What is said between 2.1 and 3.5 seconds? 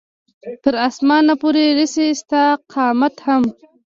ستا قامت هم